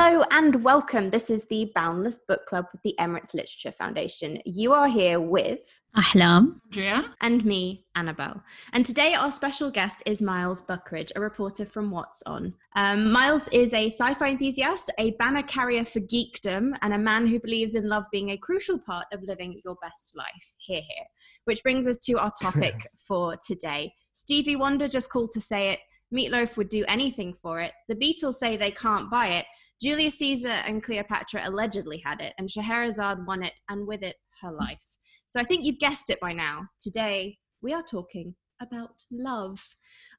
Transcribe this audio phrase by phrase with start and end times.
[0.00, 1.10] Hello and welcome.
[1.10, 4.40] This is the Boundless Book Club with the Emirates Literature Foundation.
[4.46, 8.40] You are here with Ahlam, Andrea, and me, Annabelle.
[8.72, 12.54] And today our special guest is Miles Buckeridge, a reporter from What's On.
[12.76, 17.40] Um, Miles is a sci-fi enthusiast, a banner carrier for geekdom, and a man who
[17.40, 20.54] believes in love being a crucial part of living your best life.
[20.58, 21.06] Here, here.
[21.44, 23.92] Which brings us to our topic for today.
[24.12, 25.80] Stevie Wonder just called to say it.
[26.14, 27.72] Meatloaf would do anything for it.
[27.88, 29.46] The Beatles say they can't buy it.
[29.80, 34.50] Julius Caesar and Cleopatra allegedly had it, and Scheherazade won it, and with it, her
[34.50, 34.58] hmm.
[34.58, 34.84] life.
[35.26, 36.68] So I think you've guessed it by now.
[36.80, 39.60] Today, we are talking about love.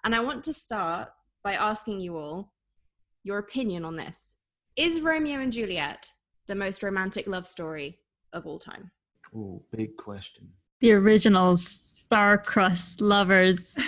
[0.04, 1.10] And I want to start
[1.44, 2.54] by asking you all
[3.24, 4.38] your opinion on this.
[4.76, 6.08] Is Romeo and Juliet
[6.48, 8.00] the most romantic love story
[8.34, 8.92] of all time?
[9.36, 10.50] Oh, big question.
[10.80, 13.78] The original star-crossed lovers.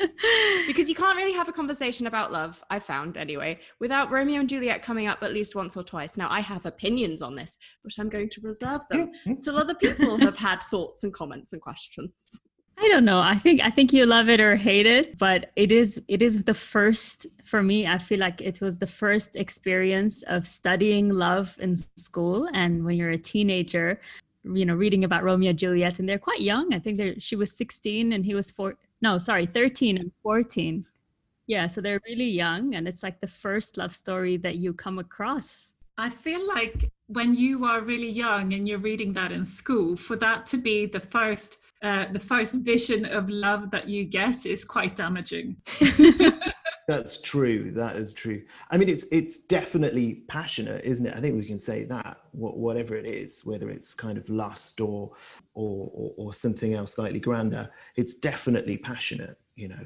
[0.66, 4.48] because you can't really have a conversation about love, I found anyway, without Romeo and
[4.48, 6.16] Juliet coming up at least once or twice.
[6.16, 9.10] Now, I have opinions on this, but I'm going to reserve them
[9.42, 12.12] till other people have had thoughts and comments and questions.
[12.78, 13.20] I don't know.
[13.20, 16.44] I think I think you love it or hate it, but it is it is
[16.44, 17.86] the first for me.
[17.86, 22.96] I feel like it was the first experience of studying love in school, and when
[22.96, 24.00] you're a teenager,
[24.44, 26.72] you know, reading about Romeo and Juliet, and they're quite young.
[26.72, 28.76] I think they she was 16 and he was four.
[29.02, 30.86] No, sorry, 13 and 14.
[31.46, 34.98] Yeah, so they're really young, and it's like the first love story that you come
[34.98, 35.74] across.
[35.98, 40.16] I feel like when you are really young and you're reading that in school, for
[40.16, 44.64] that to be the first uh, the first vision of love that you get is
[44.64, 45.56] quite damaging.
[46.90, 47.70] That's true.
[47.70, 48.42] That is true.
[48.68, 51.14] I mean, it's it's definitely passionate, isn't it?
[51.16, 52.16] I think we can say that.
[52.32, 55.12] Whatever it is, whether it's kind of lust or
[55.54, 59.38] or or, or something else slightly grander, it's definitely passionate.
[59.54, 59.84] You know.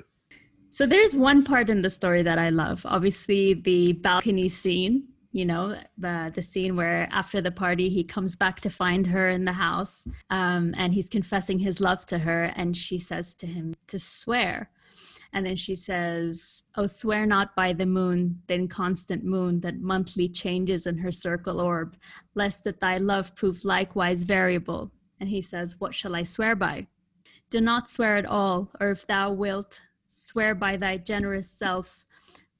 [0.70, 2.86] So there's one part in the story that I love.
[2.86, 8.36] Obviously, the balcony scene you know the the scene where after the party he comes
[8.36, 12.44] back to find her in the house um, and he's confessing his love to her
[12.54, 14.70] and she says to him to swear
[15.34, 20.28] and then she says oh swear not by the moon the inconstant moon that monthly
[20.28, 21.96] changes in her circle orb
[22.34, 24.90] lest that thy love prove likewise variable
[25.20, 26.86] and he says what shall i swear by
[27.50, 32.04] do not swear at all or if thou wilt swear by thy generous self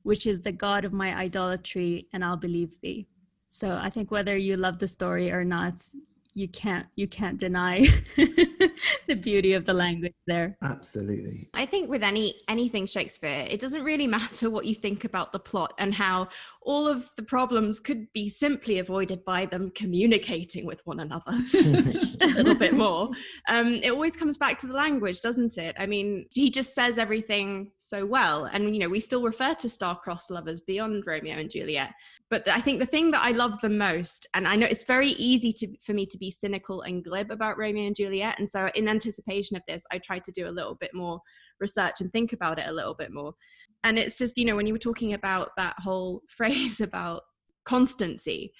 [0.04, 3.06] which is the God of my idolatry, and I'll believe thee.
[3.48, 5.82] So I think whether you love the story or not,
[6.34, 7.86] you can't you can't deny
[8.16, 10.56] the beauty of the language there.
[10.62, 11.48] Absolutely.
[11.54, 15.38] I think with any anything shakespeare it doesn't really matter what you think about the
[15.38, 16.28] plot and how
[16.62, 21.38] all of the problems could be simply avoided by them communicating with one another
[21.92, 23.10] just a little bit more.
[23.48, 25.76] Um, it always comes back to the language doesn't it?
[25.78, 29.68] I mean he just says everything so well and you know we still refer to
[29.68, 31.92] star-crossed lovers beyond romeo and juliet.
[32.28, 35.10] But i think the thing that i love the most and i know it's very
[35.10, 38.38] easy to for me to be cynical and glib about romeo and juliet.
[38.38, 41.20] And so in anticipation of this i tried to do a little bit more
[41.60, 43.34] research and think about it a little bit more.
[43.82, 47.22] And it's just you know when you were talking about that whole phrase about
[47.64, 48.52] constancy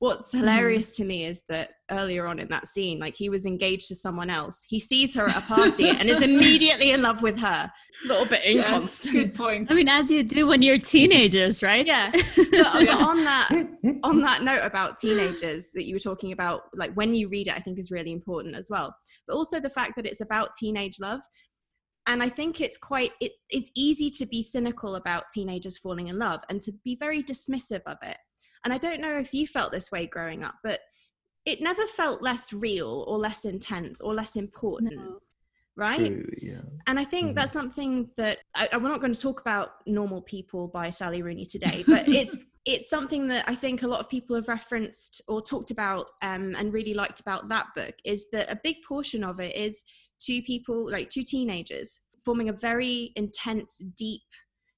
[0.00, 0.38] what's mm-hmm.
[0.38, 0.96] hilarious mm.
[0.96, 4.30] to me is that earlier on in that scene like he was engaged to someone
[4.30, 4.64] else.
[4.68, 7.70] He sees her at a party and is immediately in love with her.
[8.04, 9.70] A little bit inconstant yes, good point.
[9.70, 11.86] I mean as you do when you're teenagers right?
[11.86, 12.10] Yeah.
[12.50, 13.50] But, but on that
[14.02, 17.54] on that note about teenagers that you were talking about like when you read it
[17.54, 18.94] i think is really important as well.
[19.28, 21.20] But also the fact that it's about teenage love.
[22.06, 26.18] And i think it's quite it is easy to be cynical about teenagers falling in
[26.18, 28.16] love and to be very dismissive of it
[28.64, 30.80] and i don't know if you felt this way growing up but
[31.46, 35.18] it never felt less real or less intense or less important no.
[35.76, 36.60] right True, yeah.
[36.86, 40.20] and i think mm that's something that I, we're not going to talk about normal
[40.22, 44.08] people by sally rooney today but it's it's something that I think a lot of
[44.08, 48.50] people have referenced or talked about um, and really liked about that book is that
[48.50, 49.82] a big portion of it is
[50.18, 54.22] two people, like two teenagers, forming a very intense, deep,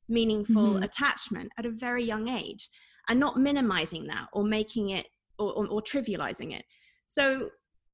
[0.08, 0.82] meaningful mm-hmm.
[0.84, 2.68] attachment at a very young age
[3.08, 5.06] and not minimizing that or making it
[5.38, 6.64] or, or, or trivializing it.
[7.06, 7.50] So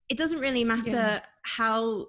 [0.08, 1.20] it doesn't really matter yeah.
[1.42, 2.06] how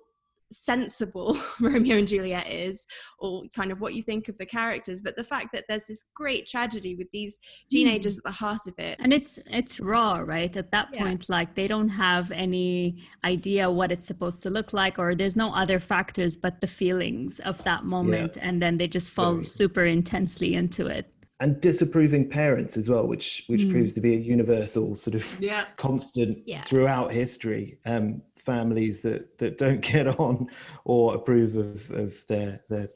[0.51, 2.85] sensible Romeo and Juliet is,
[3.19, 6.05] or kind of what you think of the characters, but the fact that there's this
[6.15, 7.37] great tragedy with these
[7.69, 8.17] teenagers mm.
[8.19, 8.97] at the heart of it.
[8.99, 10.55] And it's it's raw, right?
[10.55, 11.03] At that yeah.
[11.03, 15.35] point, like they don't have any idea what it's supposed to look like, or there's
[15.35, 18.47] no other factors but the feelings of that moment, yeah.
[18.47, 19.45] and then they just fall Very.
[19.45, 23.71] super intensely into it and disapproving parents as well, which which mm.
[23.71, 25.65] proves to be a universal sort of yeah.
[25.77, 26.61] constant yeah.
[26.61, 27.79] throughout history.
[27.85, 30.47] Um, families that that don't get on
[30.85, 32.89] or approve of of their their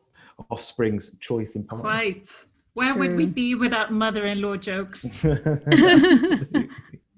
[0.50, 1.90] offspring's choice in partner.
[1.90, 2.28] Right.
[2.75, 5.24] Where would we be without mother-in-law jokes?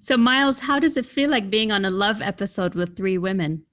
[0.06, 3.63] So, Miles, how does it feel like being on a love episode with three women?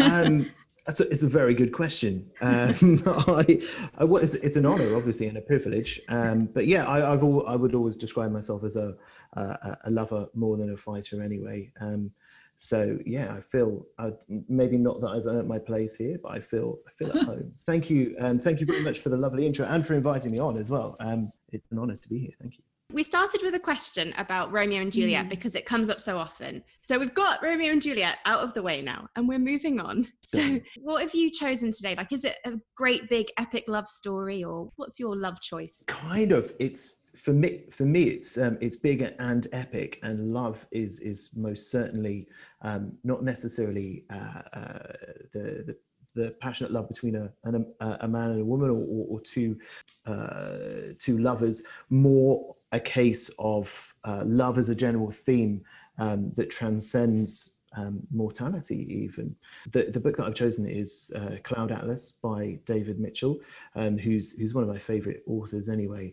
[0.00, 0.50] um,
[0.86, 2.30] that's a, it's a very good question.
[2.42, 3.62] Um, I,
[3.98, 6.00] I, it's, it's an honor, obviously, and a privilege.
[6.08, 8.96] Um, but yeah, I, I've al- I would always describe myself as a,
[9.34, 11.70] a, a lover more than a fighter, anyway.
[11.80, 12.10] Um,
[12.56, 14.12] so yeah, I feel i
[14.48, 17.52] maybe not that I've earned my place here, but I feel I feel at home.
[17.60, 20.38] Thank you, um, thank you very much for the lovely intro and for inviting me
[20.38, 20.96] on as well.
[21.00, 22.34] Um, it's an honor to be here.
[22.40, 22.64] Thank you.
[22.92, 25.30] We started with a question about Romeo and Juliet Mm.
[25.30, 26.62] because it comes up so often.
[26.86, 30.06] So we've got Romeo and Juliet out of the way now and we're moving on.
[30.24, 31.94] So, what have you chosen today?
[31.94, 35.84] Like, is it a great big epic love story or what's your love choice?
[35.86, 40.66] kind of it's for me for me it's um, it's big and epic and love
[40.70, 42.26] is is most certainly
[42.62, 44.92] um, not necessarily uh, uh,
[45.34, 45.76] the, the
[46.14, 49.58] the passionate love between a an, a, man and a woman or, or, or two
[50.06, 55.62] uh, two lovers more a case of uh, love as a general theme
[55.98, 59.34] um, that transcends um, mortality even.
[59.70, 63.38] The, the book that i've chosen is uh, cloud atlas by david mitchell
[63.74, 66.12] um, who's who's one of my favorite authors anyway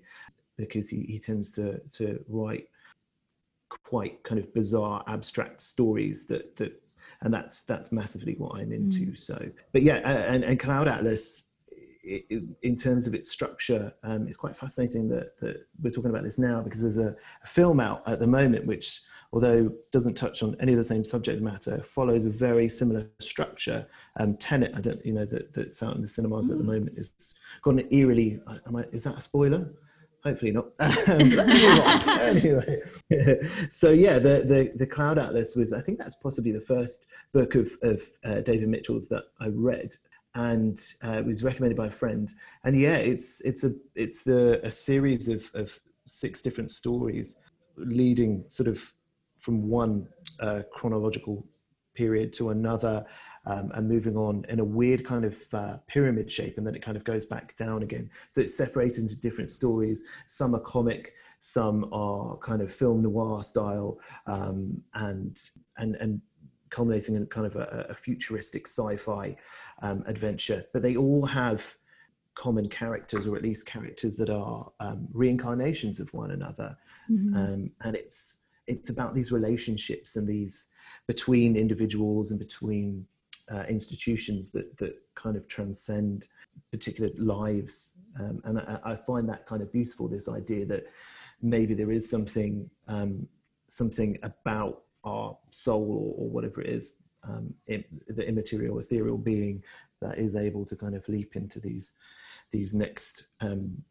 [0.57, 2.67] because he, he tends to to write
[3.69, 6.81] quite kind of bizarre abstract stories that that
[7.21, 9.37] and that's that's massively what i'm into so.
[9.73, 11.45] But yeah and, and cloud atlas
[12.09, 16.09] i- i- in terms of its structure um, it's quite fascinating that, that we're talking
[16.09, 19.01] about this now because there's a, a film out at the moment which
[19.31, 23.85] although doesn't touch on any of the same subject matter follows a very similar structure.
[24.19, 26.97] Um, tenet i don't you know that, that's out in the cinemas at the moment
[26.97, 27.11] is
[27.61, 29.69] got an eerily am I, is that a spoiler?
[30.23, 30.67] Hopefully not.
[30.79, 32.19] Um, let's move on.
[32.19, 32.81] anyway.
[33.69, 37.55] So yeah the, the the cloud atlas was i think that's possibly the first book
[37.55, 39.95] of of uh, david mitchell's that i read
[40.35, 42.31] and uh, it was recommended by a friend.
[42.63, 47.37] And yeah it's it's a it's the a series of of six different stories
[47.77, 48.93] leading sort of
[49.37, 50.07] from one
[50.39, 51.45] uh, chronological
[51.95, 53.05] period to another
[53.45, 56.81] um, and moving on in a weird kind of uh, pyramid shape and then it
[56.81, 58.09] kind of goes back down again.
[58.29, 60.03] So it's separated into different stories.
[60.27, 65.37] Some are comic some are kind of film noir style um, and
[65.77, 66.21] and and
[66.69, 69.35] culminating in kind of a, a futuristic sci-fi
[69.81, 70.65] um, adventure.
[70.73, 71.75] But they all have
[72.35, 76.77] common characters or at least characters that are um, reincarnations of one another.
[77.11, 77.35] Mm-hmm.
[77.35, 80.67] um, and it's it's about these relationships and these
[81.07, 83.05] between individuals and between
[83.51, 86.27] uh, institutions that that kind of transcend
[86.71, 87.95] particular lives.
[88.19, 90.85] Um, and I, I find that kind of beautiful this idea that
[91.41, 93.27] maybe there is something um,
[93.67, 95.83] something about our soul
[96.17, 96.93] or, or whatever it is
[97.23, 99.63] um, in, the immaterial ethereal being
[100.01, 101.91] that is able to kind of leap into these
[102.51, 103.83] these next um,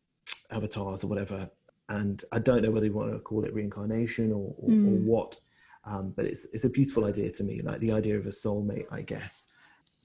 [0.51, 1.49] avatars or whatever
[1.91, 5.05] and I don't know whether you want to call it reincarnation or, or, or Mm.
[5.05, 5.37] what,
[5.85, 8.85] um, but it's it's a beautiful idea to me, like the idea of a soulmate.
[8.91, 9.47] I guess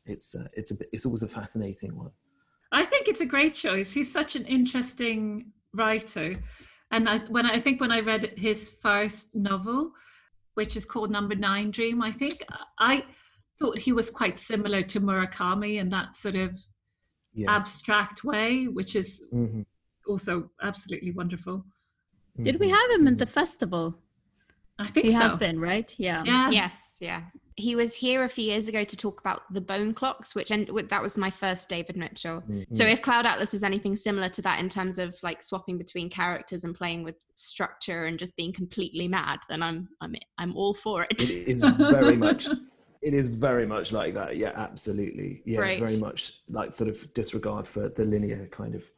[0.06, 2.12] it's uh, it's a bit- it's always a fascinating one.
[2.72, 3.92] I think it's a great choice.
[3.92, 6.36] He's such an interesting writer,
[6.92, 9.92] and I, when I think when I read his first novel,
[10.56, 12.34] which is called Number Nine Dream, I think
[12.80, 13.06] I
[13.60, 16.60] thought he was quite similar to Murakami in that sort of
[17.34, 17.50] Yes.
[17.50, 19.66] abstract way, which is Mhm,
[20.08, 21.66] also absolutely wonderful.
[22.40, 24.00] Did we mhm, have him in the festival?
[24.78, 25.18] I think He so.
[25.20, 25.94] has been, right?
[25.98, 26.24] Yeah.
[26.26, 26.50] Yeah.
[26.52, 27.24] Yes, yeah.
[27.56, 30.70] He was here a few years ago to talk about the bone clocks, which and
[30.90, 32.42] that was my first David Mitchell.
[32.50, 32.66] Mhm.
[32.76, 36.10] So if Cloud Atlas is anything similar to that in terms of like swapping between
[36.10, 40.74] characters and playing with structure and just being completely mad, then I'm I'm I'm all
[40.74, 41.24] for it.
[41.24, 42.48] it is very much
[43.02, 45.80] it is very much like that yeah absolutely yeah Right.
[45.86, 48.90] very much like sort of disregard for the linear kind of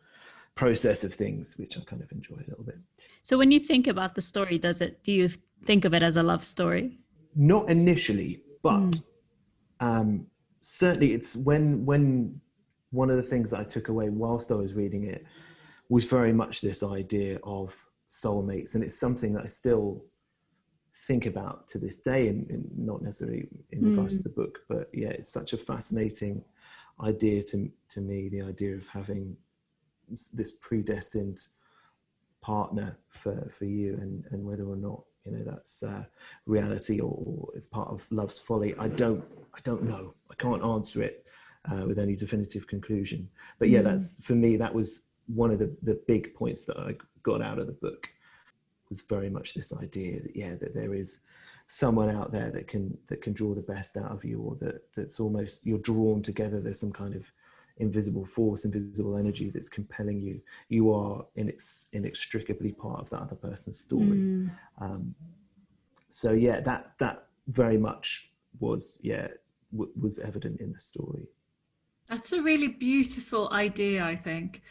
[0.54, 2.78] process of things which i kind of enjoy a little bit
[3.24, 5.28] So when you think about the story, does it do you
[5.66, 7.00] think of it as a love story?
[7.36, 9.00] not initially but
[9.80, 10.26] um
[10.60, 12.42] certainly it's when when
[12.90, 15.24] one of the things that i took away whilst i was reading it
[15.90, 18.74] was very much this idea of soulmates.
[18.74, 20.04] And it's something that i still
[21.08, 24.90] think about to this day and, and not necessarily in regards to the book but
[24.92, 26.44] yeah it's such a fascinating
[27.04, 29.38] idea to to me the idea of having
[30.34, 31.46] this predestined
[32.42, 36.04] partner for for you and and whether or not you know that's uh,
[36.46, 38.76] reality or, or it's part of love's folly.
[38.78, 40.14] I don't i don't know.
[40.32, 41.26] I can't answer it
[41.72, 43.30] uh, with any definitive conclusion.
[43.60, 46.96] But yeah that's for me that was one of the the big points that i
[47.24, 48.10] got out of the book
[48.92, 51.22] was very much this idea that yeah that there is
[51.68, 54.82] someone out there that can that can draw the best out of you or that
[54.96, 56.60] that's almost you're drawn together.
[56.60, 57.32] There's some kind of
[57.78, 60.42] invisible force, invisible energy that's compelling you.
[60.70, 64.18] You are inex- inextricably part of that other person's story.
[64.20, 64.50] Mm.
[64.80, 65.16] Um,
[66.10, 68.30] so yeah, that that very much
[68.60, 69.28] was yeah
[69.74, 71.28] w- was evident in the story.
[72.08, 74.62] That's a really beautiful idea, I think.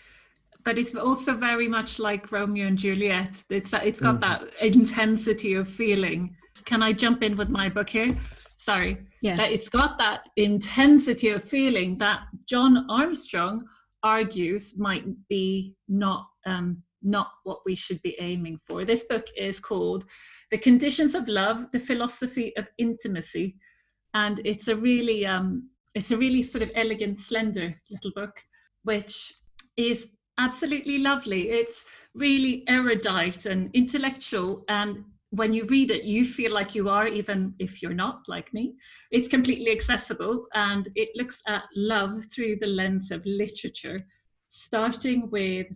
[0.64, 3.44] But it's also very much like Romeo and Juliet.
[3.50, 4.20] It's it's got Mhm.
[4.20, 6.36] that intensity of feeling.
[6.64, 8.16] Can I jump in with my book here?
[8.64, 8.96] Sorry.
[9.20, 9.36] Yeah.
[9.36, 13.66] That it's got that intensity of feeling that John Armstrong
[14.02, 18.86] argues might be not um, not what we should be aiming for.
[18.86, 20.06] This book is called
[20.50, 23.56] "The Conditions of Love: The Philosophy of Intimacy,"
[24.14, 28.42] and it's a really um, it's a really sort of elegant, slender little book,
[28.84, 29.34] which
[29.76, 31.50] is absolutely lovely.
[31.50, 35.04] It's really erudite and intellectual, and
[35.34, 38.74] when you read it, you feel like you are, even if you're not like me.
[39.10, 44.06] It's completely accessible, and it looks at love through the lens of literature,
[44.50, 45.66] starting with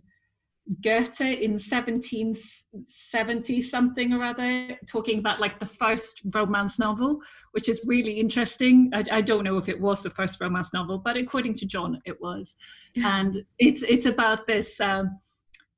[0.83, 7.19] Goethe in 1770 something or other, talking about like the first romance novel,
[7.51, 8.89] which is really interesting.
[8.93, 11.99] I, I, don't know if it was the first romance novel, but according to John,
[12.05, 12.55] it was.
[13.03, 15.19] and it's it's about this um,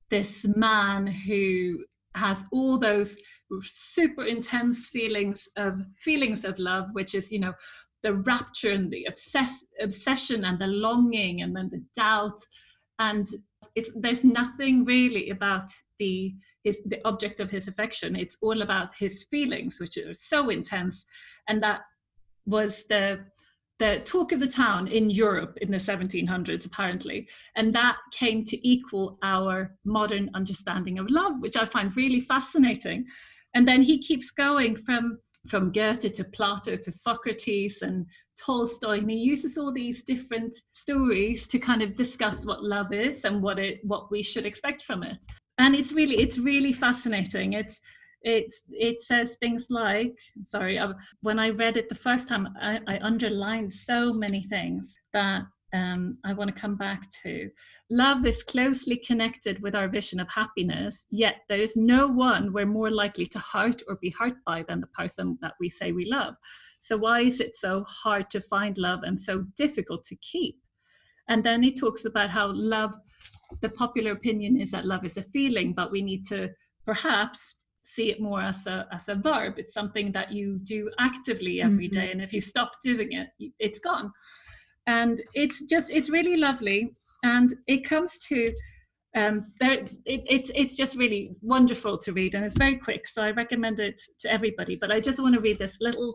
[0.10, 1.86] this man who
[2.16, 3.18] has all those
[3.60, 7.54] super intense feelings of feelings of love, which is you know
[8.04, 12.42] the rapture and the obsess, obsession and the longing and then the doubt
[13.02, 13.28] and
[13.96, 18.16] there's nothing really about the his, the object of his affection.
[18.16, 21.06] It's all about his feelings, which are so intense,
[21.48, 21.82] and that
[22.46, 23.26] was the
[23.80, 28.68] the talk of the town in Europe in the 1700s, apparently, and that came to
[28.68, 33.06] equal our modern understanding of love, which I find really fascinating.
[33.54, 38.06] And then he keeps going from from Goethe to Plato to Socrates and
[38.40, 43.26] Tolstoy, and he uses all these different stories to kind of discuss what love is
[43.26, 45.18] and what it what we should expect from it.
[45.58, 47.54] And it's really it's really fascinating.
[47.54, 47.80] It's
[48.24, 50.16] it's it says things like
[50.46, 50.92] sorry I,
[51.22, 55.44] when i read it the first time I, I underlined so many things that
[55.74, 57.50] um, I want to come back to.
[57.90, 62.66] Love is closely connected with our vision of happiness, yet there is no one we're
[62.66, 66.06] more likely to hurt or be hurt by than the person that we say we
[66.06, 66.36] love.
[66.80, 70.58] So, why is it so hard to find love and so difficult to keep?
[71.28, 72.94] And then he talks about how love,
[73.62, 76.50] the popular opinion is that love is a feeling, but we need to
[76.86, 81.62] perhaps see it more as a as a verb it's something that you do actively
[81.62, 81.94] every Mhm.
[81.94, 84.12] day and if you stop doing it it's gone
[84.92, 86.80] and it's just it's really lovely.
[87.24, 88.54] And it comes to
[89.16, 89.74] um there
[90.14, 93.78] it, it's it's just really wonderful to read and it's very quick so i recommend
[93.80, 94.76] it to everybody.
[94.82, 96.10] But i just want to read this little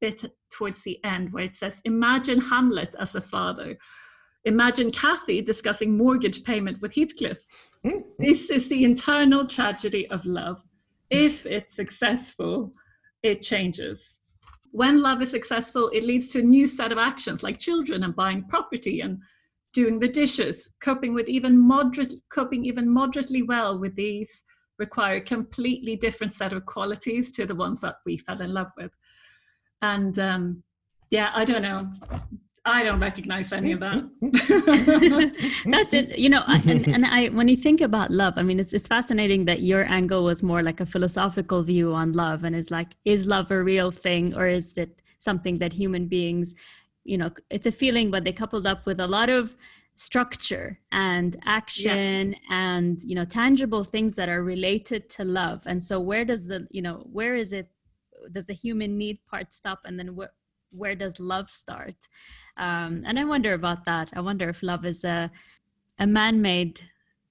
[0.00, 0.24] bit
[0.56, 3.76] towards the end where it says imagine hamlet as a father.
[4.46, 7.38] Imagine cathy discussing mortgage payment with heathcliff.
[8.18, 10.58] This is the internal tragedy of love.
[11.08, 12.72] If it's successful
[13.22, 14.18] it changes
[14.74, 18.16] when love is successful, it leads to a new set of actions like children and
[18.16, 19.20] buying property and
[19.72, 20.68] doing the dishes.
[20.82, 24.42] Coping with even moderate, coping even moderately well with these
[24.80, 28.72] require a completely different set of qualities to the ones that we fell in love
[28.76, 28.90] with.
[29.80, 30.64] And um,
[31.08, 31.92] yeah, I don't know.
[32.66, 33.98] I don't recognize any of that.
[34.22, 35.70] Mm-hmm.
[35.70, 36.18] That's it.
[36.18, 38.86] You know, I- and, and I when you think about love, I mean, it's it's
[38.88, 42.96] fascinating that your angle was more like a philosophical view on love, and it's like,
[43.04, 46.54] is love a real thing, or is it something that human beings,
[47.04, 49.56] you know, it's a feeling, but they coupled up with a lot of
[49.96, 56.00] structure and action and you know tangible things that are related to love and so
[56.00, 57.68] where does the you know where is it
[58.32, 60.32] does the human need part stop and then where
[60.72, 61.94] where does love start
[62.56, 64.10] um, and I wonder about that.
[64.14, 65.30] I wonder if love is a
[65.98, 66.80] a man-made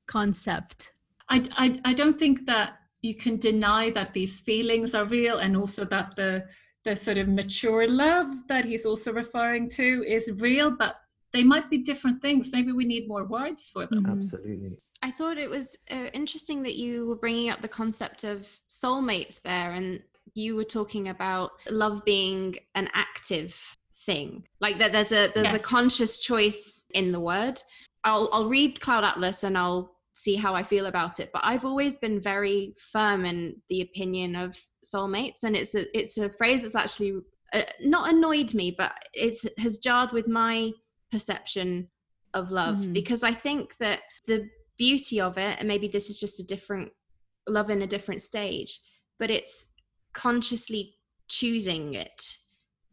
[0.08, 0.94] concept.
[1.30, 5.58] I, I, I don't think that you can deny that these feelings are real and
[5.58, 6.46] also that the
[6.86, 10.98] the sort of mature love that he's also referring to is real, but
[11.32, 12.52] they might be different things.
[12.52, 14.04] Maybe we need more words for them.
[14.04, 14.12] Mhm.
[14.12, 14.78] Absolutely.
[15.02, 19.42] I thought it was uh, interesting that you were bringing up the concept of soulmates
[19.42, 20.02] there, and
[20.34, 24.92] you were talking about love being an active thing, like that.
[24.92, 27.62] There's a there's a conscious choice in the word.
[28.04, 31.32] I'll I'll read Cloud Atlas and I'll see how I feel about it.
[31.34, 36.18] But I've always been very firm in the opinion of soulmates, and it's a it's
[36.18, 37.22] a phrase that's actually
[37.54, 40.72] uh, not annoyed me, but it's has jarred with my
[41.12, 41.88] perception
[42.34, 42.94] of love Mhm.
[42.94, 46.92] because I think that the beauty of it, and maybe this is just a different
[47.48, 48.80] love in a different stage,
[49.20, 49.70] but it's
[50.14, 50.96] consciously
[51.28, 52.38] choosing it.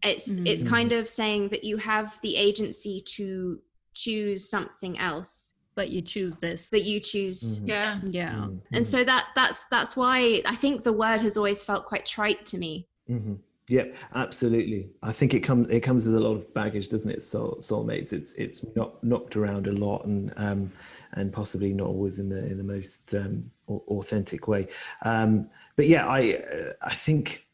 [0.02, 0.69] It's it's Mhm.
[0.69, 3.61] kind of saying that you have the agency to
[3.95, 7.69] choose something else but you choose this but you choose Mhm.
[7.69, 7.95] Yeah.
[7.95, 8.14] this.
[8.14, 8.61] yeah Mhm.
[8.73, 12.45] and so that that's that's why i think the word has always felt quite trite
[12.47, 13.35] to me hmm
[13.69, 14.90] Yep, absolutely.
[15.00, 17.23] I think it comes it comes with a lot of baggage, doesn't it?
[17.23, 18.12] Soul soulmates.
[18.12, 20.73] It's it's not knocked around a lot and um,
[21.12, 24.66] and possibly not always in the in the most um, authentic way.
[25.02, 26.21] Um, but yeah, I
[26.52, 27.47] uh, I think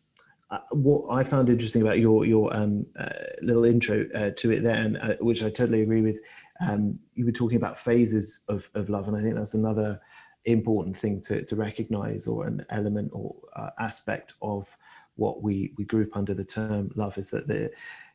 [0.50, 3.08] uh, what I found interesting about your your um, uh,
[3.42, 6.20] little intro uh, to it there, and uh, which I totally agree with.
[6.60, 10.00] Um, you were talking about phases of, of love, and I think that's another
[10.46, 14.76] important thing to, to recognize or an element or uh, aspect of
[15.16, 17.70] what we we group under the term love is that the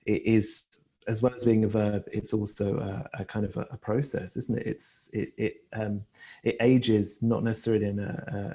[0.06, 0.64] it is
[1.08, 4.38] as well as being a verb it's also a, a kind of a, a process
[4.38, 6.02] isn't it it's it it um
[6.44, 8.04] it ages not necessarily in a,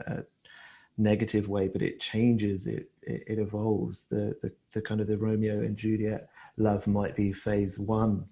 [0.08, 0.24] a, a
[0.98, 5.18] negative way but it changes it, it it evolves the, the the kind of the
[5.18, 8.24] romeo and juliet love might be phase one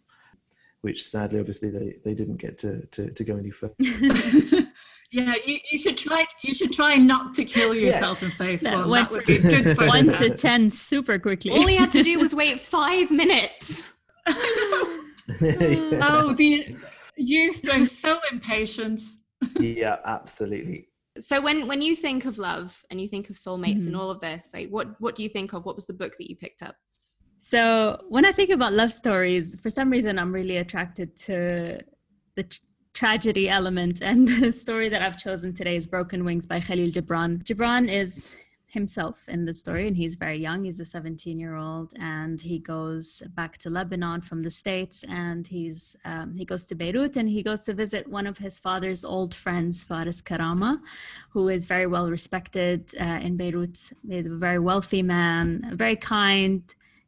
[0.81, 3.75] which sadly obviously they they didn't get to to, to go any further
[5.11, 6.25] yeah, you, you should try.
[6.43, 8.23] You should try not to kill yourself Yes.
[8.25, 8.89] in phase That one.
[8.91, 12.03] went That would be good first one to 10 super quickly all he had to
[12.03, 13.93] do was wait five minutes
[15.41, 15.99] yeah.
[16.03, 16.77] Oh, the
[17.17, 19.01] youth are so impatient.
[19.61, 20.89] yeah absolutely
[21.21, 23.99] so when when you think of love and you think of soulmates and Mhm.
[24.01, 26.29] all of this like what what do you think of what was the book that
[26.29, 26.77] you picked up
[27.55, 31.37] So when I think about love stories, for some reason I'm really attracted to
[32.37, 32.61] the tr-
[33.01, 33.97] tragedy element.
[34.11, 37.31] And the story that I've chosen today is Broken Wings by Khalil Gibran.
[37.49, 38.13] Gibran is
[38.75, 40.65] himself in the story, and he's very young.
[40.65, 45.47] He's a 17 year old, and he goes back to Lebanon from the States, and
[45.47, 49.05] he's um, he goes to Beirut, and he goes to visit one of his father's
[49.05, 50.79] old friends, Faris Karama,
[51.31, 53.79] who is very well respected uh, in Beirut.
[54.07, 56.63] He's a very wealthy man, very kind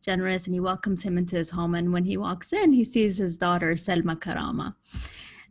[0.07, 3.17] generous and he welcomes him into his home and when he walks in he sees
[3.19, 4.73] his daughter selma karama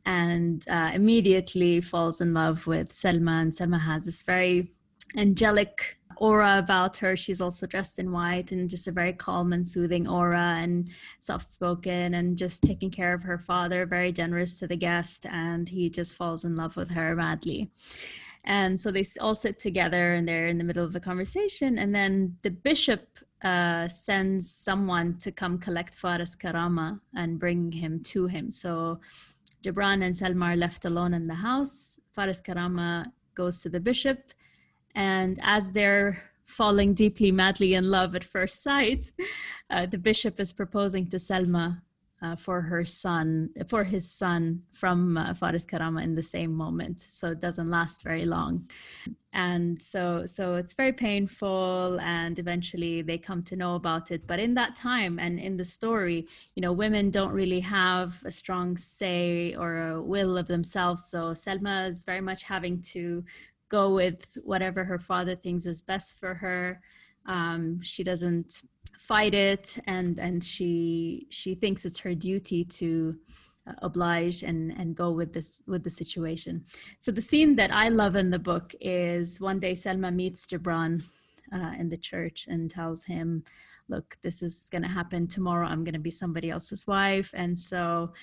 [0.06, 4.70] and uh, immediately falls in love with selma and selma has this very
[5.18, 9.68] angelic aura about her she's also dressed in white and just a very calm and
[9.68, 14.68] soothing aura and soft spoken and just taking care of her father very generous to
[14.68, 17.70] the guest and he just falls in love with her madly
[18.46, 21.80] and so they all sit together and they're in the middle of the conversation.
[21.80, 28.02] And then the bishop uh, sends someone to come collect Faris Karama and bring him
[28.04, 28.52] to him.
[28.52, 29.00] So
[29.64, 32.00] Gibran and Selma are left alone in the house.
[32.14, 34.32] Faris Karama goes to the bishop.
[34.96, 39.12] And as they're falling deeply, madly in love at first sight,
[39.70, 41.82] uh, the bishop is proposing to Selma
[42.22, 47.02] uh, for her son, for his son from uh, Faris Karama in the same moment.
[47.02, 48.70] So it doesn't last very long.
[49.34, 54.26] And so, so it's very painful, and eventually they come to know about it.
[54.26, 58.32] But in that time and in the story, you know, women don't really have a
[58.32, 61.06] strong say or a will of themselves.
[61.12, 63.26] So Selma is very much having to
[63.70, 66.82] go with whatever her father thinks is best for her.
[67.26, 68.64] Um, she doesn't
[68.98, 73.16] fight it and and she she thinks it's her duty to
[73.68, 76.64] uh, oblige and and go with this with the situation.
[77.00, 81.04] So the scene that i love in the book is one day selma meets gibran
[81.54, 83.44] uh, in the church and tells him
[83.90, 85.68] look this is going to happen tomorrow.
[85.68, 87.32] I'm going to be somebody else's wife.
[87.36, 88.14] And so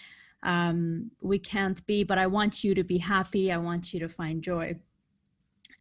[0.43, 3.53] um, we can't be but i want you to be happy.
[3.53, 4.77] I want you to find joy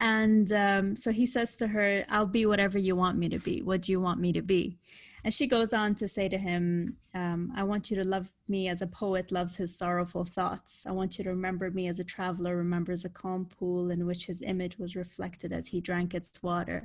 [0.01, 3.61] and um, so he says to her, I'll be whatever you want me to be.
[3.61, 4.79] What do you want me to be?
[5.23, 8.67] And she goes on to say to him, um, I want you to love me
[8.67, 10.85] as a poet loves his sorrowful thoughts.
[10.87, 14.25] I want you to remember me as a traveler remembers a calm pool in which
[14.25, 16.83] his image was reflected as he drank its water.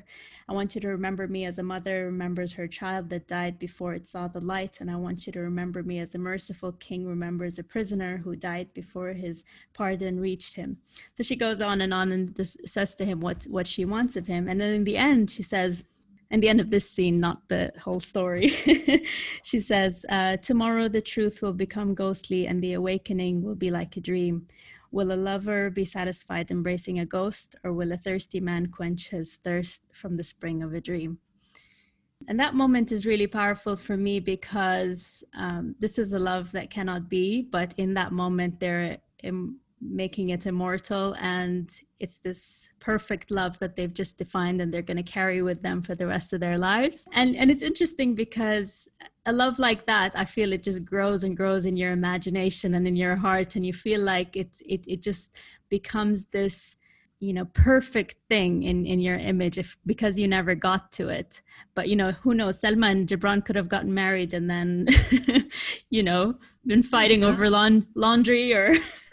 [0.48, 3.94] I want you to remember me as a mother remembers her child that died before
[3.94, 4.80] it saw the light.
[4.80, 8.36] And I want you to remember me as a merciful king remembers a prisoner who
[8.36, 10.76] died before his pardon reached him.
[11.16, 14.26] So she goes on and on and says to him what, what she wants of
[14.26, 14.46] him.
[14.46, 15.84] And then in the end, she says,
[16.30, 18.48] and the end of this scene, not the whole story.
[19.42, 23.96] she says, uh, Tomorrow the truth will become ghostly and the awakening will be like
[23.96, 24.46] a dream.
[24.90, 29.36] Will a lover be satisfied embracing a ghost, or will a thirsty man quench his
[29.36, 31.18] thirst from the spring of a dream?
[32.28, 36.70] And that moment is really powerful for me because um, this is a love that
[36.70, 43.30] cannot be, but in that moment, they're im- making it immortal and it's this perfect
[43.30, 46.32] love that they've just defined and they're going to carry with them for the rest
[46.32, 47.08] of their lives.
[47.12, 48.88] And and it's interesting because
[49.24, 52.86] a love like that i feel it just grows and grows in your imagination and
[52.86, 53.56] in your heart.
[53.56, 55.36] And you feel like it it, it just
[55.68, 56.76] becomes this
[57.18, 61.42] you know perfect thing in in your image if because you never got to it.
[61.74, 62.60] But you know who knows?
[62.60, 64.86] Selma and gibran could have gotten married and then
[65.90, 67.28] you know been fighting yeah.
[67.28, 68.74] over laun- laundry or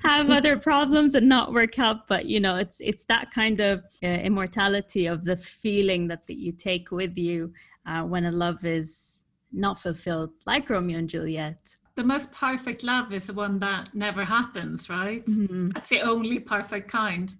[0.00, 2.08] have other problems and not work out.
[2.08, 6.36] But you know it's it's that kind of uh, immortality of the feeling that, that
[6.36, 7.52] you take with you
[7.86, 13.12] uh, when a love is not fulfilled like romeo and juliet the most perfect love
[13.12, 15.24] is the one that never happens, right?
[15.26, 15.70] Mm-hmm.
[15.70, 17.34] That's the only perfect kind.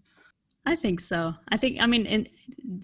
[0.65, 1.35] I think so.
[1.51, 2.29] I think I mean, in,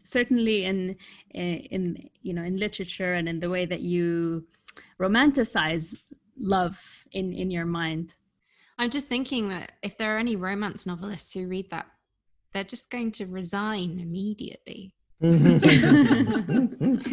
[0.05, 0.97] certainly in
[1.31, 4.47] in you know in literature and in the way that you
[5.01, 5.97] romanticize
[6.39, 8.15] love in in your mind.
[8.79, 11.87] I'm just thinking that if there are any romance novelists who read that,
[12.53, 14.95] they're just going to resign immediately.
[15.21, 15.39] you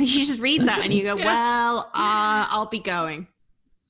[0.06, 1.26] just read that and you go, yeah.
[1.26, 3.28] "Well, uh, I'll be going."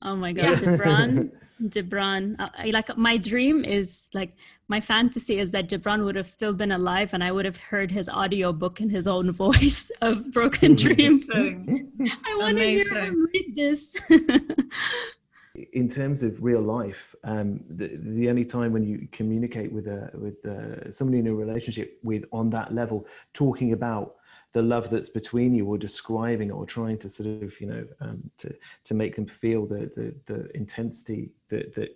[0.02, 1.30] Oh my god, Gibran.
[1.62, 2.36] Gibran.
[2.40, 4.32] Uh, like my dream is like
[4.68, 7.90] my fantasy is that Gibran would have still been alive and I would have heard
[7.90, 11.22] his audio book in his own voice of Broken Dream.
[11.30, 13.94] I want to hear him read this.
[15.72, 20.10] in terms of real life, um, the, the only time when you communicate with a
[20.14, 24.14] with uh, somebody in a relationship with on that level, talking about
[24.52, 28.30] the love that's between you or describing or trying to sort of you know um,
[28.38, 31.88] to to make them feel the the, the intensity that the,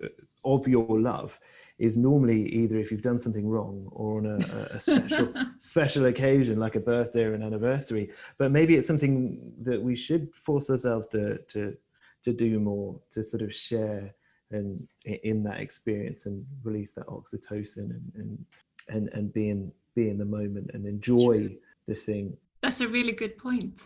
[0.45, 1.39] of your love
[1.79, 4.37] is normally either if you've done something wrong or on a,
[4.77, 8.11] a special special occasion like a birthday or an anniversary.
[8.39, 11.77] But maybe it's something that we should force ourselves to to
[12.25, 14.15] to do more to sort of share
[14.51, 18.45] and in that experience and release that oxytocin and and
[18.89, 23.13] and, and be in be in the moment and enjoy the thing that's a really
[23.13, 23.81] good point.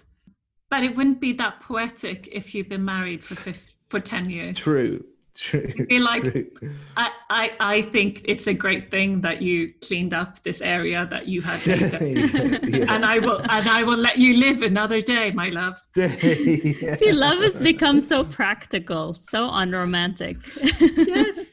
[0.70, 4.58] But it wouldn't be that poetic if you've been married for 50, for 10 years.
[4.58, 5.04] True.
[5.34, 5.72] True.
[5.86, 6.50] Be like, true.
[6.96, 11.28] I, I, I think it's a great thing that you cleaned up this area that
[11.28, 12.92] you had yeah.
[12.92, 15.80] and I will and I will let you live another day, my love.
[15.96, 16.96] yeah.
[16.96, 20.38] See, love has become so practical, so unromantic.
[20.80, 21.46] yes.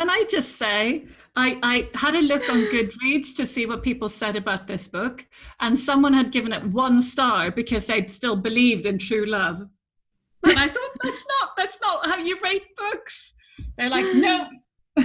[0.00, 1.04] Can I just say,
[1.36, 5.26] I, I had a look on Goodreads to see what people said about this book,
[5.60, 9.60] and someone had given it one star because they still believed in true love.
[10.42, 13.34] And I thought that's not that's not how you rate books.
[13.76, 14.48] They're like, no.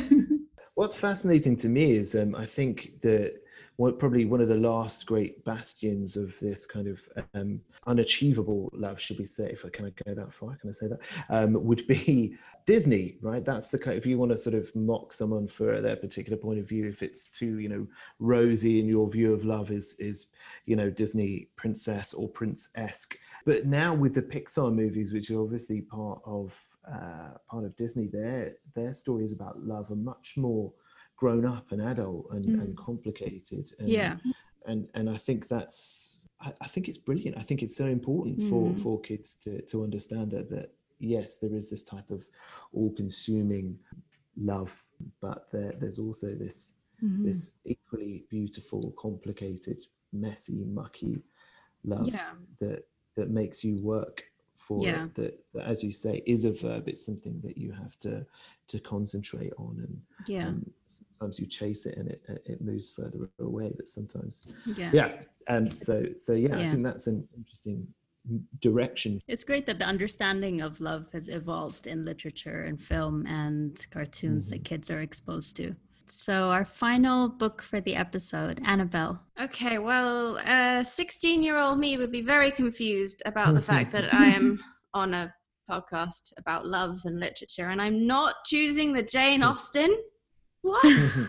[0.76, 3.34] What's fascinating to me is um, I think that
[3.78, 7.02] what, probably one of the last great bastions of this kind of
[7.34, 10.74] um, unachievable love, should we say, if I can I go that far, can I
[10.74, 13.46] say that, um, would be Disney, right?
[13.46, 13.98] That's the kind.
[13.98, 17.04] If you want to sort of mock someone for their particular point of view, if
[17.04, 17.88] it's too, you know,
[18.20, 20.28] rosy in your view of love is is,
[20.66, 23.18] you know, Disney princess or prince esque.
[23.46, 26.60] But now with the Pixar movies, which are obviously part of
[26.92, 30.74] uh, part of Disney, their their stories about love are much more
[31.16, 32.62] grown up and adult and, mm.
[32.62, 33.72] and complicated.
[33.80, 34.18] And, yeah.
[34.66, 37.38] And and I think that's I, I think it's brilliant.
[37.38, 38.50] I think it's so important mm.
[38.50, 42.28] for for kids to to understand that that yes, there is this type of
[42.74, 43.78] all-consuming
[44.38, 44.82] love,
[45.22, 46.74] but there, there's also this
[47.04, 47.26] mm-hmm.
[47.26, 49.82] this equally beautiful, complicated,
[50.14, 51.22] messy, mucky
[51.84, 52.32] love yeah.
[52.60, 54.24] that that makes you work
[54.68, 55.06] for yeah.
[55.06, 55.16] it.
[55.16, 56.88] That, that, as you say, is a verb.
[56.88, 58.26] It's something that you have to
[58.68, 63.30] to concentrate on, and yeah, um, sometimes you chase it and it it moves further
[63.40, 63.74] away.
[63.76, 64.44] But sometimes,
[64.78, 65.12] yeah, yeah.
[65.48, 66.68] And so so yeah, yeah.
[66.68, 67.88] I think that's an interesting
[68.60, 69.22] direction.
[69.28, 74.48] It's great that the understanding of love has evolved in literature and film and cartoons
[74.48, 74.56] mm-hmm.
[74.56, 75.76] that kids are exposed to.
[76.08, 79.22] So, our final book for the episode, Annabelle.
[79.42, 84.14] Okay, well, uh, 16 year old me would be very confused about the fact that
[84.14, 84.60] I am
[84.94, 85.34] on a
[85.70, 89.96] podcast about love and literature and I'm not choosing the Jane Austen.
[90.62, 91.20] What?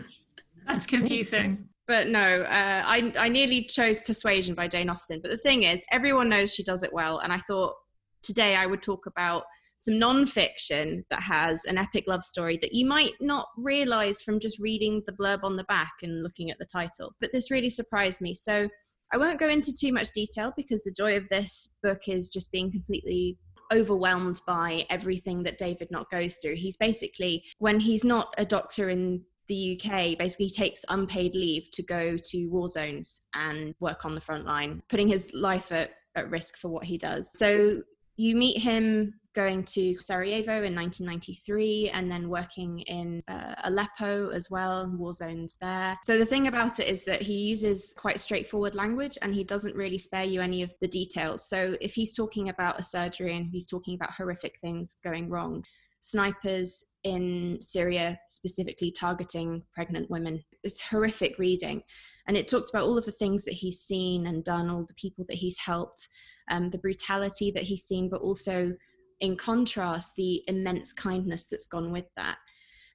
[0.65, 5.21] That's confusing but no, uh, I I nearly chose Persuasion by Jane Austen.
[5.21, 7.73] But the thing is, everyone knows she does it well, and I thought
[8.21, 9.45] today I would talk about
[9.77, 14.59] some non-fiction that has an epic love story that you might not realize from just
[14.59, 17.13] reading the blurb on the back and looking at the title.
[17.21, 18.33] But this really surprised me.
[18.33, 18.67] So
[19.13, 22.51] I won't go into too much detail because the joy of this book is just
[22.51, 23.37] being completely
[23.71, 26.55] overwhelmed by everything that David Nott goes through.
[26.55, 31.83] He's basically, when he's not a doctor in the UK basically takes unpaid leave to
[31.83, 36.29] go to war zones and work on the front line, putting his life at, at
[36.29, 37.29] risk for what he does.
[37.33, 37.81] So
[38.17, 44.49] you meet him going to Sarajevo in 1993 and then working in uh, Aleppo as
[44.49, 45.95] well, war zones there.
[46.01, 49.75] So the thing about it is that he uses quite straightforward language and he doesn't
[49.75, 51.47] really spare you any of the details.
[51.47, 55.63] So if he's talking about a surgery and he's talking about horrific things going wrong,
[56.01, 60.43] snipers in Syria specifically targeting pregnant women.
[60.63, 61.83] It's horrific reading.
[62.27, 64.93] And it talks about all of the things that he's seen and done, all the
[64.95, 66.09] people that he's helped,
[66.49, 68.73] um, the brutality that he's seen, but also
[69.19, 72.37] in contrast, the immense kindness that's gone with that.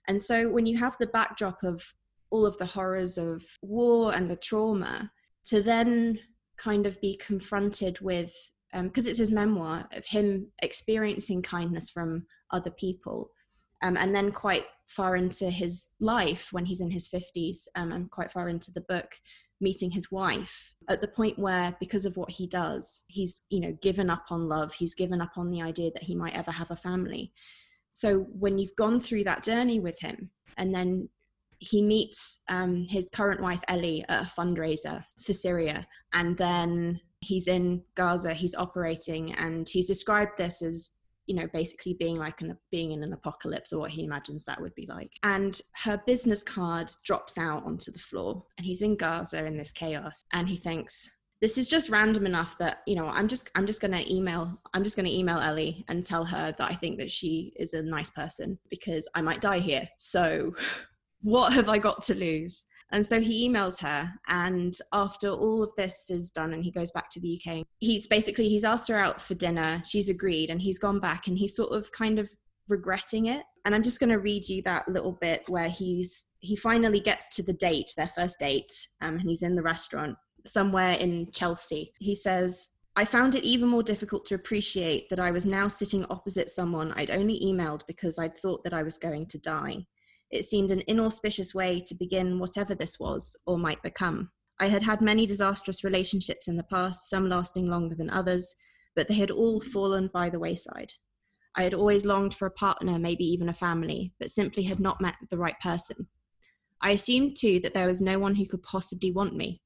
[0.09, 1.83] And so when you have the backdrop of
[2.31, 5.11] all of the horrors of war and the trauma,
[5.45, 6.19] to then
[6.57, 8.33] kind of be confronted with,
[8.73, 13.31] because um, it's his memoir of him experiencing kindness from other people,
[13.83, 18.11] um, and then quite far into his life when he's in his 50s um, and
[18.11, 19.15] quite far into the book
[19.63, 23.73] meeting his wife at the point where because of what he does he's you know
[23.81, 26.71] given up on love he's given up on the idea that he might ever have
[26.71, 27.33] a family.
[27.91, 31.09] So when you've gone through that journey with him and then
[31.59, 37.47] he meets um, his current wife ellie at a fundraiser for syria and then he's
[37.47, 40.91] in gaza he's operating and he's described this as
[41.27, 44.61] you know basically being like an being in an apocalypse or what he imagines that
[44.61, 45.13] would be like.
[45.23, 49.73] And her business card drops out onto the floor and he's in gaza in this
[49.73, 53.67] chaos and he thinks this is just random enough that you know i'm just i'm
[53.67, 56.75] just going to email i'm just going to email ellie and tell her that i
[56.75, 59.87] think that she is a nice person because i might die here.
[59.99, 60.55] So
[61.23, 65.75] what have i got to lose and so he emails her, and after all of
[65.77, 68.97] this is done, and he goes back to the UK, he's basically he's asked her
[68.97, 69.83] out for dinner.
[69.85, 72.31] She's agreed, and he's gone back, and he's sort of kind of
[72.69, 73.43] regretting it.
[73.65, 77.35] And I'm just going to read you that little bit where he's he finally gets
[77.37, 81.93] to the date, their first date, um, and he's in the restaurant somewhere in Chelsea.
[81.99, 86.05] He says, I found it even more difficult to appreciate that I was now sitting
[86.11, 89.87] opposite someone I'd only emailed because I'd thought that I was going to die.
[90.33, 94.31] It seemed an inauspicious way to begin whatever this was or might become.
[94.59, 98.55] I had had many disastrous relationships in the past, some lasting longer than others,
[98.97, 100.95] but they had all fallen by the wayside.
[101.55, 105.03] I had always longed for a partner, maybe even a family, but simply had not
[105.03, 106.09] met the right person.
[106.81, 109.61] I assumed too that there was no one who could possibly want me.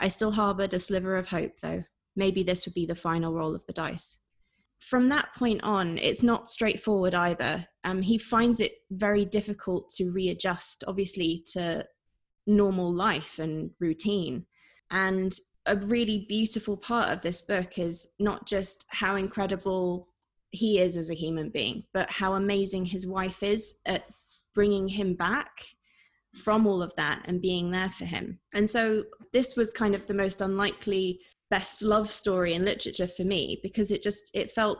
[0.00, 1.84] I still harbored a sliver of hope, though.
[2.16, 4.18] Maybe this would be the final roll of the dice
[4.80, 7.66] from that point on, it's not straightforward either.
[7.84, 11.84] Um, he finds it very difficult to readjust, obviously, to
[12.46, 14.46] normal life and routine.
[14.90, 15.34] And
[15.66, 20.08] a really beautiful part of this book is not just how incredible
[20.50, 24.04] he is as a human being, but how amazing his wife is at
[24.54, 25.50] bringing him back
[26.34, 28.38] from all of that and being there for him.
[28.54, 33.24] And so this was kind of the most unlikely best love story in literature for
[33.24, 34.78] me because it just it felt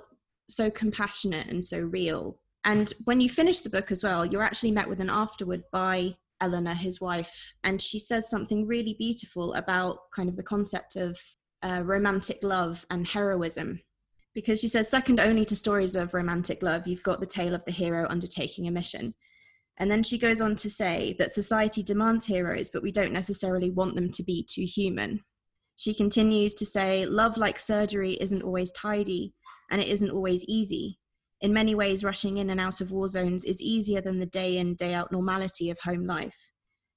[0.48, 2.38] so compassionate and so real.
[2.64, 6.16] And when you finish the book as well you're actually met with an afterward by
[6.40, 11.18] eleanor his wife and she says something really beautiful about kind of the concept of
[11.62, 13.80] uh, romantic love and heroism.
[14.34, 17.64] Because she says second only to stories of romantic love you've got the tale of
[17.64, 19.14] the hero undertaking a mission.
[19.80, 23.70] And then she goes on to say that society demands heroes but we don't necessarily
[23.70, 25.22] want them to be too human
[25.78, 29.32] she continues to say, Love, like surgery, isn't always tidy
[29.70, 30.98] and it isn't always easy.
[31.40, 34.56] In many ways, rushing in and out of war zones is easier than the day
[34.58, 36.50] in, day out normality of home life.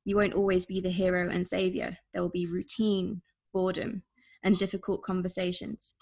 [0.04, 1.96] You won't always be the hero and savior.
[2.12, 3.22] There will be routine,
[3.54, 4.02] boredom,
[4.41, 5.94] and difficult conversations.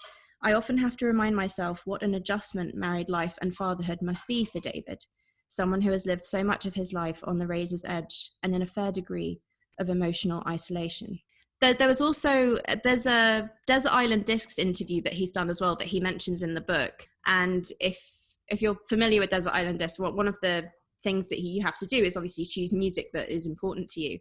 [0.42, 4.46] I often have to remind myself what an adjustment married life and fatherhood must be
[4.46, 5.04] for David,
[5.48, 8.62] someone who has lived so much of his life on the razor's edge and in
[8.62, 9.42] a fair degree
[9.78, 11.18] of emotional isolation
[11.60, 15.60] there, there was also uh, there's a desert island discs interview that he's done as
[15.60, 17.06] well that he mentions in the book.
[17.26, 18.00] And if
[18.48, 20.70] if you're familiar with desert island discs what one of the
[21.02, 24.18] things that you have to do is obviously choose music that is important to you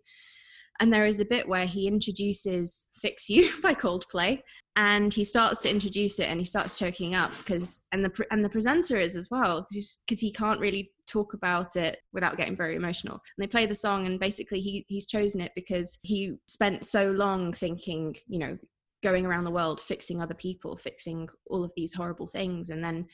[0.80, 4.42] and there is a bit where he introduces Fix You by Coldplay
[4.76, 8.44] and he starts to introduce it and he starts choking up because and the and
[8.44, 12.56] the presenter is as well just because he can't really talk about it without getting
[12.56, 13.16] very emotional.
[13.16, 17.12] And they play the song and basically he he's chosen it because he spent so
[17.12, 18.58] long thinking, you know,
[19.04, 23.08] going around the world fixing other people, fixing all of these horrible things and then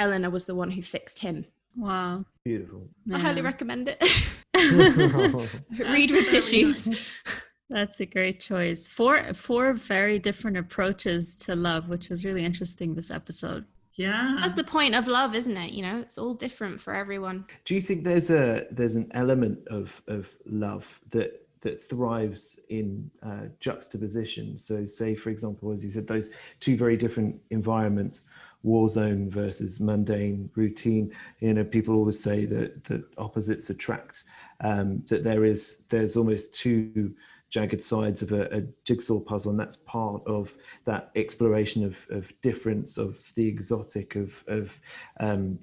[0.00, 2.24] Eleanor was the one who fixed him Wow.
[2.44, 2.88] Beautiful.
[3.12, 4.02] I highly recommend it.
[5.78, 6.88] Read with tissues.
[7.70, 8.86] That's a great choice.
[8.86, 13.64] Four four very different approaches to love, which was really interesting this episode.
[13.94, 14.36] Yeah.
[14.40, 15.72] That's the point of love, isn't it?
[15.72, 17.46] You know, it's all different for everyone.
[17.64, 23.10] Do you think there's a there's an element of of love that that thrives in
[23.22, 24.58] uh, juxtaposition?
[24.58, 28.26] So, say for example, as you said, those two very different environments
[28.64, 31.12] war zone versus mundane routine.
[31.40, 34.24] You know, people always say that that opposites attract.
[34.62, 37.14] Um, that there is there's almost two
[37.50, 42.32] jagged sides of a, a, jigsaw puzzle, and that's part of that exploration of, of
[42.42, 44.80] difference, of the exotic, of, of
[45.20, 45.58] um,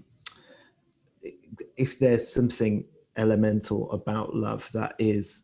[1.75, 2.85] if there's something
[3.17, 5.43] elemental about love that is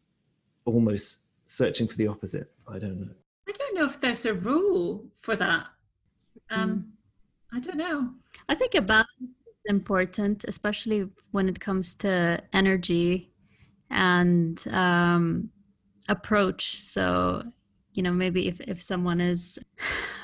[0.63, 2.49] almost searching for the opposite.
[2.67, 3.13] I don't know.
[3.47, 5.67] I don't know if there's a rule for that.
[6.49, 7.57] Um, mm.
[7.57, 8.12] I don't know.
[8.49, 13.31] I think a balance is important, especially when it comes to energy
[13.89, 15.50] and um,
[16.08, 16.82] approach.
[16.82, 17.43] So,
[17.93, 19.58] you know, maybe if, if someone is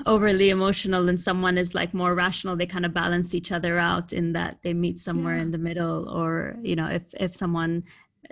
[0.06, 4.13] overly emotional and someone is like more rational, they kind of balance each other out
[4.13, 5.43] in that they meet somewhere yeah.
[5.43, 6.10] in the middle.
[6.10, 7.84] Or, you know, if, if someone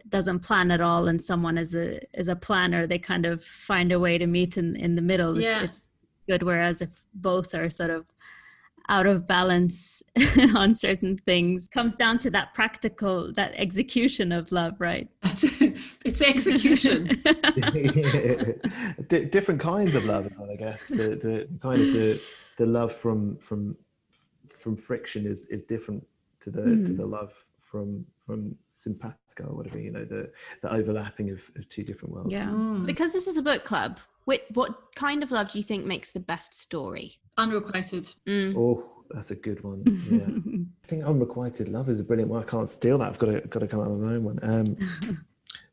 [0.09, 3.91] doesn't plan at all and someone is a is a planner they kind of find
[3.91, 5.63] a way to meet in in the middle yeah.
[5.63, 5.85] it's, it's
[6.29, 8.05] good whereas if both are sort of
[8.89, 10.01] out of balance
[10.55, 17.07] on certain things comes down to that practical that execution of love right it's execution
[19.07, 22.21] D- different kinds of love i guess the, the kind of the
[22.57, 23.75] the love from from
[24.47, 26.05] from friction is is different
[26.39, 26.85] to the mm.
[26.85, 26.97] to hmm.
[26.97, 30.29] the love from from simpatico or whatever you know the
[30.61, 32.85] the overlapping of, of two different worlds yeah mm.
[32.85, 36.11] because this is a book club what what kind of love do you think makes
[36.11, 38.09] the best story unrequited.
[38.27, 38.55] Mm.
[38.57, 39.83] oh that's a good one.
[40.09, 40.61] Yeah.
[40.83, 42.41] I think unrequited love is a brilliant one.
[42.41, 43.09] I can't steal that.
[43.09, 44.39] I've got to got to come up with my own one.
[44.41, 44.77] Um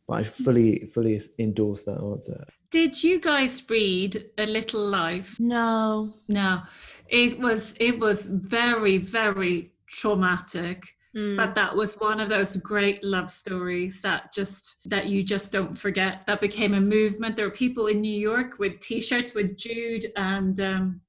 [0.09, 2.45] but i fully fully endorse that answer.
[2.71, 5.39] Did you guys read a little life?
[5.39, 6.15] No.
[6.29, 6.63] No.
[7.09, 10.85] It was it was very very traumatic
[11.17, 11.37] Mm.
[11.37, 15.77] But that was one of those great love stories that just that you just don't
[15.77, 16.25] forget.
[16.27, 17.37] That became a movement.
[17.37, 21.01] There were people in New York with T-shirts with Jude and um,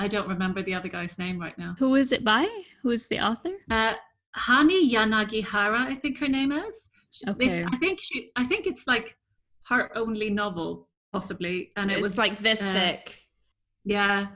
[0.00, 1.74] I don't remember the other guy's name right now.
[1.78, 2.48] Who is it by?
[2.82, 3.52] Who is the author?
[3.70, 3.94] Uh,
[4.34, 6.88] Hanya Yanagihara, I think her name is.
[7.28, 7.46] Okay.
[7.46, 8.30] It's, I think she.
[8.34, 9.14] I think it's like
[9.68, 13.20] her only novel, possibly, and it it's was like this uh, thick.
[13.84, 14.28] Yeah,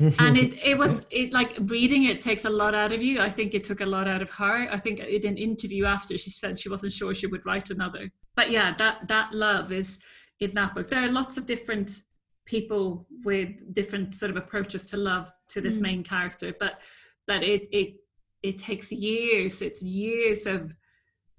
[0.00, 3.28] and it, it was it like reading it takes a lot out of you i
[3.28, 6.30] think it took a lot out of her i think in an interview after she
[6.30, 9.98] said she wasn't sure she would write another but yeah that that love is
[10.40, 12.02] in that book there are lots of different
[12.44, 15.82] people with different sort of approaches to love to this mm.
[15.82, 16.80] main character but
[17.26, 17.94] but it it
[18.42, 20.72] it takes years it's years of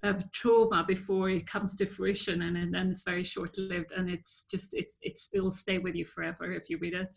[0.04, 4.10] of trauma before it comes to fruition and, and then it's very short lived and
[4.10, 7.16] it's just it's it's it'll stay with you forever if you read it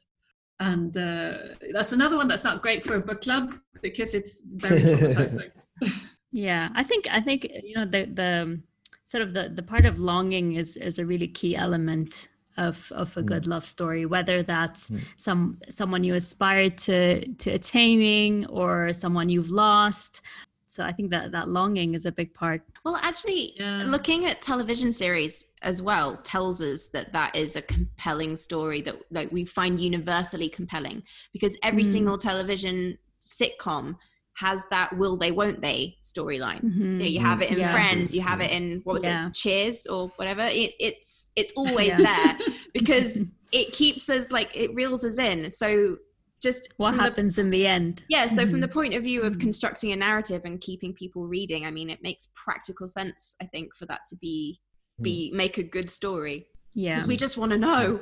[0.61, 1.39] and uh,
[1.73, 5.51] that's another one that's not great for a book club because it's very traumatizing.
[6.33, 8.61] yeah, I think I think you know the the
[9.07, 13.17] sort of the the part of longing is is a really key element of of
[13.17, 13.49] a good mm.
[13.49, 15.01] love story whether that's mm.
[15.17, 20.23] some someone you aspire to to attaining or someone you've lost
[20.67, 23.83] so i think that that longing is a big part well actually yeah.
[23.85, 28.97] looking at television series as well tells us that that is a compelling story that
[29.11, 31.93] like we find universally compelling because every mm.
[31.93, 33.97] single television sitcom
[34.37, 37.01] has that will they won't they storyline mm-hmm.
[37.01, 37.73] you, you, have it in yeah.
[37.73, 39.29] friends you have it in what was yeah.
[39.29, 42.39] it cheers or whatever it, it's it's always there
[42.75, 43.23] because
[43.53, 45.97] it keeps us like it reels us in so
[46.43, 48.51] just what happens the, in the end yeah so mm-hmm.
[48.51, 49.41] from the point of view of mm-hmm.
[49.41, 53.75] constructing a narrative and keeping people reading i mean it makes practical sense i think
[53.75, 54.61] for that to be
[55.01, 55.37] be mm.
[55.37, 58.01] make a good story yeah because we just want to know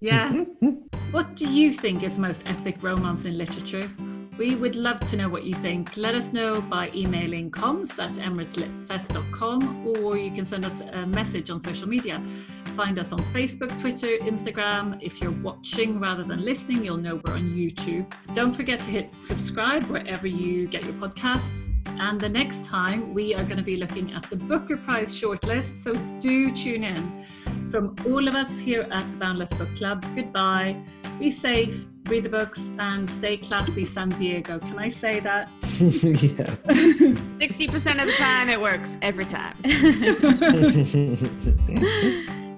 [0.00, 0.32] yeah
[1.10, 3.90] what do you think is most epic romance in literature
[4.42, 5.96] we would love to know what you think.
[5.96, 11.48] Let us know by emailing comms at emiratesLitFest.com or you can send us a message
[11.48, 12.20] on social media.
[12.74, 14.98] Find us on Facebook, Twitter, Instagram.
[15.00, 18.12] If you're watching rather than listening, you'll know we're on YouTube.
[18.34, 21.72] Don't forget to hit subscribe wherever you get your podcasts.
[22.00, 25.76] And the next time, we are going to be looking at the Booker Prize shortlist.
[25.76, 27.24] So do tune in.
[27.70, 30.82] From all of us here at the Boundless Book Club, goodbye.
[31.20, 34.58] Be safe read the books and stay classy san diego.
[34.58, 35.48] Can i say that?
[35.82, 36.54] Yeah.
[37.40, 39.56] 60% of the time it works every time.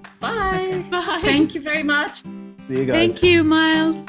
[0.19, 0.85] Bye.
[0.91, 1.19] Bye.
[1.21, 2.21] Thank you very much.
[2.67, 2.95] See you guys.
[2.95, 4.05] Thank you miles